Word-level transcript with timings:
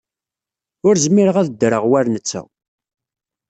Ur 0.87 0.95
zmireɣ 1.05 1.35
ad 1.37 1.47
ddreɣ 1.51 1.83
war 1.89 2.05
netta. 2.09 2.41